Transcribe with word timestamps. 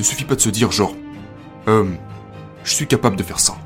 ne 0.00 0.06
suffit 0.06 0.24
pas 0.24 0.34
de 0.34 0.40
se 0.40 0.50
dire 0.50 0.72
genre, 0.72 0.94
euh, 1.68 1.90
je 2.64 2.74
suis 2.74 2.86
capable 2.86 3.16
de 3.16 3.22
faire 3.22 3.40
ça. 3.40 3.56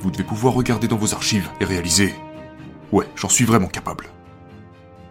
Vous 0.00 0.10
devez 0.10 0.24
pouvoir 0.24 0.54
regarder 0.54 0.88
dans 0.88 0.96
vos 0.96 1.14
archives 1.14 1.48
et 1.60 1.64
réaliser, 1.64 2.14
ouais, 2.92 3.06
j'en 3.16 3.28
suis 3.28 3.44
vraiment 3.44 3.66
capable. 3.66 4.06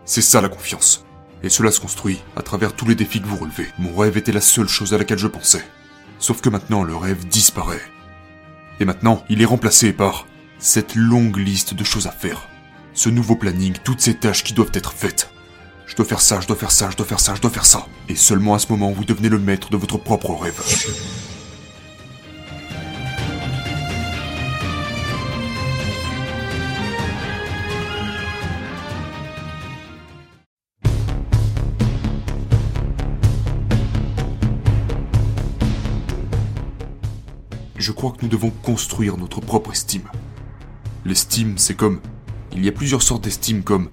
C'est 0.05 0.21
ça 0.21 0.41
la 0.41 0.49
confiance. 0.49 1.05
Et 1.43 1.49
cela 1.49 1.71
se 1.71 1.79
construit 1.79 2.19
à 2.35 2.41
travers 2.41 2.73
tous 2.73 2.87
les 2.87 2.95
défis 2.95 3.21
que 3.21 3.27
vous 3.27 3.35
relevez. 3.35 3.67
Mon 3.77 3.95
rêve 3.95 4.17
était 4.17 4.31
la 4.31 4.41
seule 4.41 4.69
chose 4.69 4.93
à 4.93 4.97
laquelle 4.97 5.19
je 5.19 5.27
pensais. 5.27 5.63
Sauf 6.17 6.41
que 6.41 6.49
maintenant, 6.49 6.83
le 6.83 6.95
rêve 6.95 7.27
disparaît. 7.27 7.81
Et 8.79 8.85
maintenant, 8.85 9.23
il 9.29 9.41
est 9.41 9.45
remplacé 9.45 9.93
par 9.93 10.25
cette 10.59 10.95
longue 10.95 11.37
liste 11.37 11.73
de 11.73 11.83
choses 11.83 12.07
à 12.07 12.11
faire. 12.11 12.47
Ce 12.93 13.09
nouveau 13.09 13.35
planning, 13.35 13.75
toutes 13.83 14.01
ces 14.01 14.15
tâches 14.15 14.43
qui 14.43 14.53
doivent 14.53 14.71
être 14.73 14.93
faites. 14.93 15.29
Je 15.87 15.95
dois 15.95 16.05
faire 16.05 16.21
ça, 16.21 16.41
je 16.41 16.47
dois 16.47 16.57
faire 16.57 16.69
ça, 16.69 16.89
je 16.91 16.97
dois 16.97 17.05
faire 17.05 17.19
ça, 17.19 17.33
je 17.33 17.41
dois 17.41 17.49
faire 17.49 17.65
ça. 17.65 17.87
Et 18.09 18.15
seulement 18.15 18.53
à 18.53 18.59
ce 18.59 18.67
moment, 18.69 18.91
vous 18.91 19.05
devenez 19.05 19.29
le 19.29 19.39
maître 19.39 19.69
de 19.69 19.77
votre 19.77 19.97
propre 19.97 20.35
rêve. 20.35 20.61
Je 37.77 37.91
crois 37.93 38.11
que 38.11 38.17
nous 38.23 38.27
devons 38.27 38.49
construire 38.49 39.15
notre 39.17 39.39
propre 39.39 39.71
estime. 39.71 40.09
L'estime, 41.05 41.57
c'est 41.57 41.75
comme... 41.75 42.01
Il 42.51 42.65
y 42.65 42.67
a 42.67 42.73
plusieurs 42.73 43.01
sortes 43.01 43.23
d'estime 43.23 43.63
comme... 43.63 43.89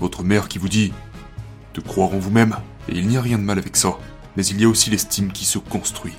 Votre 0.00 0.22
mère 0.22 0.48
qui 0.48 0.58
vous 0.58 0.68
dit 0.68 0.92
de 1.74 1.80
croire 1.80 2.14
en 2.14 2.18
vous-même, 2.18 2.56
et 2.88 2.96
il 2.96 3.08
n'y 3.08 3.16
a 3.16 3.22
rien 3.22 3.38
de 3.38 3.42
mal 3.42 3.58
avec 3.58 3.76
ça, 3.76 3.98
mais 4.36 4.46
il 4.46 4.60
y 4.60 4.64
a 4.64 4.68
aussi 4.68 4.90
l'estime 4.90 5.32
qui 5.32 5.44
se 5.44 5.58
construit. 5.58 6.14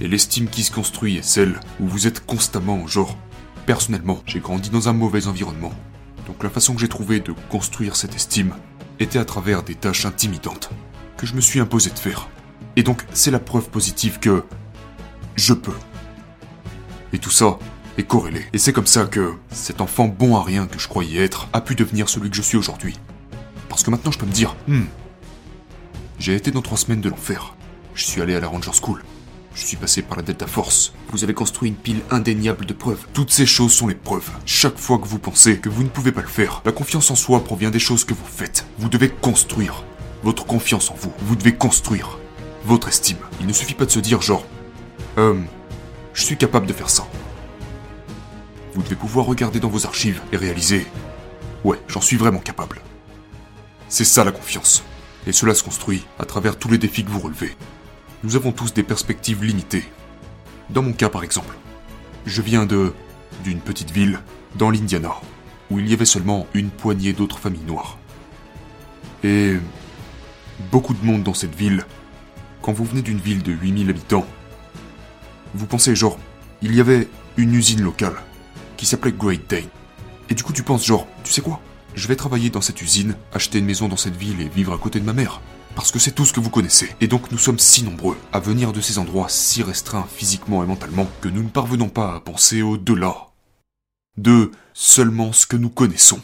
Et 0.00 0.08
l'estime 0.08 0.48
qui 0.48 0.62
se 0.62 0.72
construit 0.72 1.16
est 1.16 1.22
celle 1.22 1.60
où 1.80 1.86
vous 1.86 2.06
êtes 2.06 2.24
constamment 2.24 2.86
genre... 2.86 3.16
Personnellement, 3.66 4.22
j'ai 4.24 4.40
grandi 4.40 4.70
dans 4.70 4.88
un 4.88 4.94
mauvais 4.94 5.26
environnement. 5.26 5.72
Donc 6.26 6.42
la 6.42 6.48
façon 6.48 6.74
que 6.74 6.80
j'ai 6.80 6.88
trouvé 6.88 7.20
de 7.20 7.34
construire 7.50 7.96
cette 7.96 8.14
estime 8.14 8.54
était 8.98 9.18
à 9.18 9.26
travers 9.26 9.62
des 9.62 9.74
tâches 9.74 10.06
intimidantes 10.06 10.70
que 11.18 11.26
je 11.26 11.34
me 11.34 11.42
suis 11.42 11.60
imposé 11.60 11.90
de 11.90 11.98
faire. 11.98 12.28
Et 12.76 12.82
donc 12.82 13.04
c'est 13.12 13.30
la 13.30 13.38
preuve 13.38 13.68
positive 13.68 14.20
que 14.20 14.44
je 15.36 15.52
peux. 15.52 15.76
Et 17.12 17.18
tout 17.18 17.30
ça 17.30 17.58
est 17.98 18.04
corrélé. 18.04 18.42
Et 18.52 18.58
c'est 18.58 18.72
comme 18.72 18.86
ça 18.86 19.04
que 19.04 19.34
cet 19.50 19.80
enfant 19.80 20.06
bon 20.06 20.36
à 20.36 20.42
rien 20.42 20.66
que 20.66 20.78
je 20.78 20.88
croyais 20.88 21.22
être 21.22 21.48
a 21.52 21.60
pu 21.60 21.74
devenir 21.74 22.08
celui 22.08 22.30
que 22.30 22.36
je 22.36 22.42
suis 22.42 22.56
aujourd'hui. 22.56 22.96
Parce 23.68 23.82
que 23.82 23.90
maintenant 23.90 24.12
je 24.12 24.18
peux 24.18 24.26
me 24.26 24.32
dire, 24.32 24.56
hmm, 24.68 24.84
j'ai 26.18 26.34
été 26.34 26.50
dans 26.50 26.62
trois 26.62 26.78
semaines 26.78 27.00
de 27.00 27.10
l'enfer. 27.10 27.54
Je 27.94 28.04
suis 28.04 28.22
allé 28.22 28.34
à 28.34 28.40
la 28.40 28.48
Ranger 28.48 28.70
School. 28.80 29.02
Je 29.54 29.66
suis 29.66 29.76
passé 29.76 30.02
par 30.02 30.16
la 30.16 30.22
Delta 30.22 30.46
Force. 30.46 30.92
Vous 31.10 31.24
avez 31.24 31.34
construit 31.34 31.68
une 31.68 31.74
pile 31.74 32.00
indéniable 32.10 32.64
de 32.64 32.72
preuves. 32.72 33.06
Toutes 33.12 33.32
ces 33.32 33.46
choses 33.46 33.72
sont 33.72 33.88
les 33.88 33.96
preuves. 33.96 34.30
Chaque 34.46 34.78
fois 34.78 34.98
que 34.98 35.08
vous 35.08 35.18
pensez 35.18 35.58
que 35.58 35.68
vous 35.68 35.82
ne 35.82 35.88
pouvez 35.88 36.12
pas 36.12 36.22
le 36.22 36.28
faire, 36.28 36.62
la 36.64 36.70
confiance 36.70 37.10
en 37.10 37.16
soi 37.16 37.42
provient 37.42 37.70
des 37.70 37.80
choses 37.80 38.04
que 38.04 38.14
vous 38.14 38.24
faites. 38.24 38.64
Vous 38.78 38.88
devez 38.88 39.08
construire 39.08 39.82
votre 40.22 40.46
confiance 40.46 40.90
en 40.90 40.94
vous. 40.94 41.12
Vous 41.22 41.34
devez 41.34 41.54
construire 41.54 42.18
votre 42.64 42.86
estime. 42.88 43.18
Il 43.40 43.46
ne 43.46 43.52
suffit 43.52 43.74
pas 43.74 43.86
de 43.86 43.90
se 43.90 43.98
dire 43.98 44.22
genre, 44.22 44.44
euh, 45.18 45.40
je 46.14 46.22
suis 46.22 46.36
capable 46.36 46.66
de 46.66 46.72
faire 46.72 46.90
ça. 46.90 47.04
Vous 48.78 48.84
devez 48.84 48.94
pouvoir 48.94 49.26
regarder 49.26 49.58
dans 49.58 49.68
vos 49.68 49.86
archives 49.86 50.22
et 50.30 50.36
réaliser, 50.36 50.86
ouais, 51.64 51.80
j'en 51.88 52.00
suis 52.00 52.16
vraiment 52.16 52.38
capable. 52.38 52.80
C'est 53.88 54.04
ça 54.04 54.22
la 54.22 54.30
confiance. 54.30 54.84
Et 55.26 55.32
cela 55.32 55.56
se 55.56 55.64
construit 55.64 56.06
à 56.20 56.24
travers 56.24 56.56
tous 56.56 56.68
les 56.68 56.78
défis 56.78 57.04
que 57.04 57.10
vous 57.10 57.18
relevez. 57.18 57.56
Nous 58.22 58.36
avons 58.36 58.52
tous 58.52 58.72
des 58.72 58.84
perspectives 58.84 59.42
limitées. 59.42 59.82
Dans 60.70 60.82
mon 60.82 60.92
cas 60.92 61.08
par 61.08 61.24
exemple, 61.24 61.56
je 62.24 62.40
viens 62.40 62.66
de 62.66 62.92
d'une 63.42 63.58
petite 63.58 63.90
ville 63.90 64.20
dans 64.54 64.70
l'Indiana 64.70 65.16
où 65.72 65.80
il 65.80 65.90
y 65.90 65.92
avait 65.92 66.04
seulement 66.04 66.46
une 66.54 66.70
poignée 66.70 67.12
d'autres 67.12 67.40
familles 67.40 67.66
noires. 67.66 67.98
Et 69.24 69.56
beaucoup 70.70 70.94
de 70.94 71.04
monde 71.04 71.24
dans 71.24 71.34
cette 71.34 71.56
ville. 71.56 71.84
Quand 72.62 72.72
vous 72.72 72.84
venez 72.84 73.02
d'une 73.02 73.18
ville 73.18 73.42
de 73.42 73.50
8000 73.50 73.90
habitants, 73.90 74.26
vous 75.56 75.66
pensez 75.66 75.96
genre, 75.96 76.16
il 76.62 76.76
y 76.76 76.80
avait 76.80 77.08
une 77.36 77.54
usine 77.54 77.82
locale 77.82 78.14
qui 78.78 78.86
s'appelait 78.86 79.12
Great 79.12 79.50
Dane. 79.50 79.68
Et 80.30 80.34
du 80.34 80.42
coup 80.42 80.54
tu 80.54 80.62
penses 80.62 80.86
genre, 80.86 81.06
tu 81.22 81.32
sais 81.32 81.42
quoi? 81.42 81.60
Je 81.94 82.08
vais 82.08 82.16
travailler 82.16 82.48
dans 82.48 82.62
cette 82.62 82.80
usine, 82.80 83.16
acheter 83.34 83.58
une 83.58 83.66
maison 83.66 83.88
dans 83.88 83.96
cette 83.96 84.16
ville 84.16 84.40
et 84.40 84.48
vivre 84.48 84.72
à 84.72 84.78
côté 84.78 85.00
de 85.00 85.04
ma 85.04 85.12
mère. 85.12 85.42
Parce 85.74 85.90
que 85.92 85.98
c'est 85.98 86.12
tout 86.12 86.24
ce 86.24 86.32
que 86.32 86.40
vous 86.40 86.48
connaissez. 86.48 86.94
Et 87.00 87.08
donc 87.08 87.30
nous 87.30 87.38
sommes 87.38 87.58
si 87.58 87.82
nombreux 87.82 88.16
à 88.32 88.40
venir 88.40 88.72
de 88.72 88.80
ces 88.80 88.98
endroits 88.98 89.28
si 89.28 89.62
restreints 89.62 90.08
physiquement 90.10 90.64
et 90.64 90.66
mentalement 90.66 91.08
que 91.20 91.28
nous 91.28 91.42
ne 91.42 91.48
parvenons 91.50 91.90
pas 91.90 92.14
à 92.14 92.20
penser 92.20 92.62
au-delà 92.62 93.28
de 94.16 94.50
seulement 94.74 95.32
ce 95.32 95.46
que 95.46 95.56
nous 95.56 95.70
connaissons. 95.70 96.20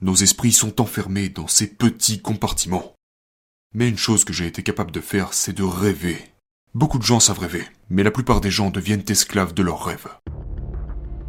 Nos 0.00 0.14
esprits 0.14 0.52
sont 0.52 0.80
enfermés 0.80 1.28
dans 1.28 1.48
ces 1.48 1.66
petits 1.66 2.20
compartiments. 2.20 2.94
Mais 3.74 3.88
une 3.88 3.98
chose 3.98 4.24
que 4.24 4.32
j'ai 4.32 4.46
été 4.46 4.62
capable 4.62 4.90
de 4.90 5.00
faire, 5.00 5.32
c'est 5.32 5.52
de 5.52 5.62
rêver. 5.62 6.32
Beaucoup 6.74 6.98
de 6.98 7.04
gens 7.04 7.20
savent 7.20 7.38
rêver, 7.38 7.66
mais 7.88 8.02
la 8.02 8.10
plupart 8.10 8.40
des 8.40 8.50
gens 8.50 8.70
deviennent 8.70 9.04
esclaves 9.08 9.54
de 9.54 9.62
leurs 9.62 9.84
rêves. 9.84 10.08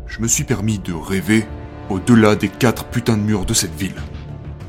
Je 0.07 0.21
me 0.21 0.27
suis 0.27 0.45
permis 0.45 0.79
de 0.79 0.93
rêver 0.93 1.45
au-delà 1.89 2.35
des 2.35 2.49
quatre 2.49 2.85
putains 2.85 3.17
de 3.17 3.21
murs 3.21 3.45
de 3.45 3.53
cette 3.53 3.75
ville. 3.75 3.95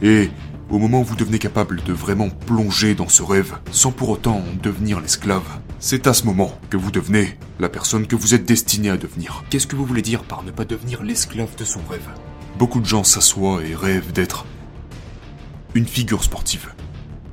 Et 0.03 0.31
au 0.69 0.78
moment 0.78 1.00
où 1.00 1.04
vous 1.04 1.16
devenez 1.16 1.38
capable 1.38 1.82
de 1.84 1.93
vraiment 1.93 2.28
plonger 2.28 2.94
dans 2.94 3.09
ce 3.09 3.22
rêve, 3.22 3.56
sans 3.71 3.93
pour 3.93 4.10
autant 4.10 4.37
en 4.38 4.62
devenir 4.62 5.00
l'esclave, 5.00 5.60
c'est 5.78 6.06
à 6.06 6.12
ce 6.12 6.25
moment 6.25 6.59
que 6.71 6.76
vous 6.76 6.91
devenez 6.91 7.38
la 7.60 7.69
personne 7.69 8.06
que 8.06 8.16
vous 8.16 8.34
êtes 8.34 8.44
destiné 8.44 8.91
à 8.91 8.97
devenir. 8.97 9.44
Qu'est-ce 9.49 9.66
que 9.66 9.76
vous 9.76 9.87
voulez 9.87 10.03
dire 10.03 10.25
par 10.25 10.43
ne 10.43 10.50
pas 10.50 10.65
devenir 10.65 11.03
l'esclave 11.03 11.56
de 11.56 11.65
son 11.65 11.81
rêve? 11.88 12.09
Beaucoup 12.59 12.81
de 12.81 12.87
gens 12.87 13.05
s'assoient 13.05 13.62
et 13.65 13.75
rêvent 13.75 14.12
d'être 14.12 14.44
une 15.75 15.87
figure 15.87 16.25
sportive, 16.25 16.75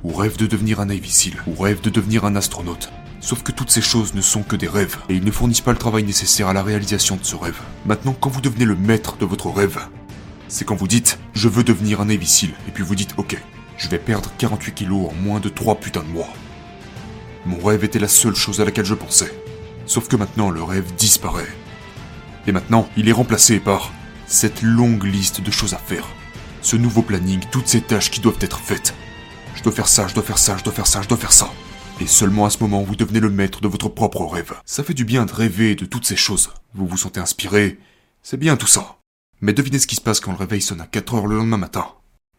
ou 0.04 0.12
rêvent 0.12 0.38
de 0.38 0.46
devenir 0.46 0.78
un 0.80 0.86
Navy 0.86 1.10
Seal, 1.10 1.34
ou 1.46 1.60
rêvent 1.60 1.80
de 1.80 1.90
devenir 1.90 2.24
un 2.24 2.36
astronaute. 2.36 2.90
Sauf 3.26 3.42
que 3.42 3.50
toutes 3.50 3.72
ces 3.72 3.80
choses 3.80 4.14
ne 4.14 4.20
sont 4.20 4.44
que 4.44 4.54
des 4.54 4.68
rêves, 4.68 4.98
et 5.08 5.14
ils 5.14 5.24
ne 5.24 5.32
fournissent 5.32 5.60
pas 5.60 5.72
le 5.72 5.78
travail 5.78 6.04
nécessaire 6.04 6.46
à 6.46 6.52
la 6.52 6.62
réalisation 6.62 7.16
de 7.16 7.24
ce 7.24 7.34
rêve. 7.34 7.58
Maintenant, 7.84 8.12
quand 8.12 8.30
vous 8.30 8.40
devenez 8.40 8.64
le 8.64 8.76
maître 8.76 9.16
de 9.16 9.24
votre 9.24 9.50
rêve, 9.50 9.80
c'est 10.46 10.64
quand 10.64 10.76
vous 10.76 10.86
dites 10.86 11.18
«je 11.34 11.48
veux 11.48 11.64
devenir 11.64 12.00
un 12.00 12.08
Seal», 12.24 12.50
et 12.68 12.70
puis 12.70 12.84
vous 12.84 12.94
dites 12.94 13.14
«ok, 13.16 13.36
je 13.78 13.88
vais 13.88 13.98
perdre 13.98 14.30
48 14.38 14.74
kilos 14.74 15.10
en 15.10 15.14
moins 15.14 15.40
de 15.40 15.48
3 15.48 15.80
putains 15.80 16.04
de 16.04 16.08
mois». 16.08 16.28
Mon 17.46 17.58
rêve 17.58 17.82
était 17.82 17.98
la 17.98 18.06
seule 18.06 18.36
chose 18.36 18.60
à 18.60 18.64
laquelle 18.64 18.84
je 18.84 18.94
pensais. 18.94 19.36
Sauf 19.86 20.06
que 20.06 20.14
maintenant, 20.14 20.50
le 20.50 20.62
rêve 20.62 20.94
disparaît. 20.94 21.52
Et 22.46 22.52
maintenant, 22.52 22.88
il 22.96 23.08
est 23.08 23.12
remplacé 23.12 23.58
par 23.58 23.90
cette 24.28 24.62
longue 24.62 25.02
liste 25.02 25.40
de 25.40 25.50
choses 25.50 25.74
à 25.74 25.78
faire. 25.78 26.06
Ce 26.62 26.76
nouveau 26.76 27.02
planning, 27.02 27.40
toutes 27.50 27.66
ces 27.66 27.80
tâches 27.80 28.12
qui 28.12 28.20
doivent 28.20 28.38
être 28.40 28.60
faites. 28.60 28.94
Je 29.56 29.64
dois 29.64 29.72
faire 29.72 29.88
ça, 29.88 30.06
je 30.06 30.14
dois 30.14 30.22
faire 30.22 30.38
ça, 30.38 30.56
je 30.56 30.62
dois 30.62 30.72
faire 30.72 30.86
ça, 30.86 31.02
je 31.02 31.08
dois 31.08 31.18
faire 31.18 31.32
ça. 31.32 31.50
Et 31.98 32.06
seulement 32.06 32.44
à 32.44 32.50
ce 32.50 32.58
moment, 32.58 32.82
vous 32.82 32.94
devenez 32.94 33.20
le 33.20 33.30
maître 33.30 33.62
de 33.62 33.68
votre 33.68 33.88
propre 33.88 34.26
rêve. 34.26 34.52
Ça 34.66 34.84
fait 34.84 34.92
du 34.92 35.06
bien 35.06 35.24
de 35.24 35.32
rêver 35.32 35.74
de 35.74 35.86
toutes 35.86 36.04
ces 36.04 36.16
choses. 36.16 36.52
Vous 36.74 36.86
vous 36.86 36.98
sentez 36.98 37.20
inspiré. 37.20 37.78
C'est 38.22 38.36
bien 38.36 38.56
tout 38.56 38.66
ça. 38.66 38.98
Mais 39.40 39.54
devinez 39.54 39.78
ce 39.78 39.86
qui 39.86 39.96
se 39.96 40.02
passe 40.02 40.20
quand 40.20 40.32
le 40.32 40.36
réveil 40.36 40.60
sonne 40.60 40.82
à 40.82 40.86
4 40.86 41.14
heures 41.14 41.26
le 41.26 41.36
lendemain 41.36 41.56
matin. 41.56 41.86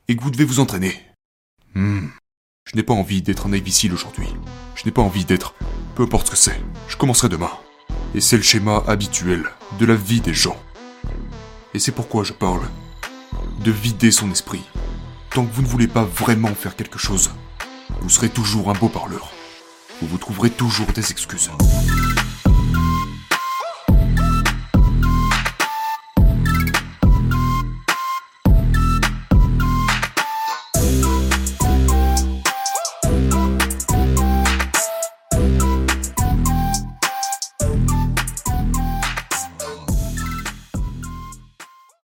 Et 0.07 0.15
que 0.15 0.21
vous 0.21 0.29
devez 0.29 0.45
vous 0.45 0.59
entraîner. 0.59 1.01
Hmm. 1.73 2.07
Je 2.69 2.75
n'ai 2.75 2.83
pas 2.83 2.93
envie 2.93 3.23
d'être 3.23 3.47
un 3.47 3.49
Navy 3.49 3.89
aujourd'hui. 3.91 4.27
Je 4.75 4.85
n'ai 4.85 4.91
pas 4.91 5.01
envie 5.01 5.25
d'être... 5.25 5.55
Peu 5.95 6.03
importe 6.03 6.27
ce 6.27 6.31
que 6.31 6.37
c'est. 6.37 6.61
Je 6.87 6.97
commencerai 6.97 7.27
demain. 7.27 7.51
Et 8.13 8.21
c'est 8.21 8.37
le 8.37 8.43
schéma 8.43 8.83
habituel 8.87 9.49
de 9.79 9.85
la 9.87 9.95
vie 9.95 10.21
des 10.21 10.35
gens. 10.35 10.61
Et 11.73 11.79
c'est 11.79 11.91
pourquoi 11.91 12.23
je 12.23 12.33
parle 12.33 12.61
de 13.63 13.71
vider 13.71 14.11
son 14.11 14.29
esprit. 14.29 14.63
Tant 15.31 15.45
que 15.45 15.53
vous 15.53 15.63
ne 15.63 15.67
voulez 15.67 15.87
pas 15.87 16.03
vraiment 16.03 16.53
faire 16.53 16.75
quelque 16.75 16.99
chose, 16.99 17.31
vous 18.01 18.09
serez 18.09 18.29
toujours 18.29 18.69
un 18.69 18.73
beau 18.73 18.89
parleur 18.89 19.31
vous 20.01 20.07
vous 20.07 20.17
trouverez 20.17 20.49
toujours 20.49 20.87
des 20.93 21.11
excuses. 21.11 21.49